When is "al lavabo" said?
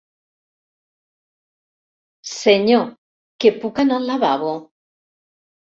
4.03-4.57